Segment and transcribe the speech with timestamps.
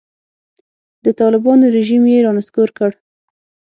[1.05, 2.91] د طالبانو رژیم یې رانسکور کړ.